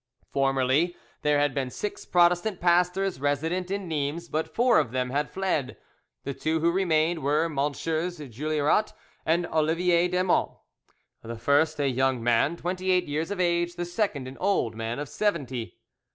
[0.31, 5.29] Formerly there had been six Protestant pastors resident in Nimes, but four of them, had
[5.29, 5.77] fled;
[6.23, 8.31] the two who remained were MM.
[8.31, 8.93] Juillerat
[9.27, 10.57] and Olivier Desmonts,
[11.21, 14.97] the first a young man, twenty eight years of age, the second an old man
[14.97, 15.77] of seventy.